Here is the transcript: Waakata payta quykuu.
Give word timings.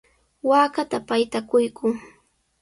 Waakata 0.49 0.97
payta 1.07 1.39
quykuu. 1.49 1.93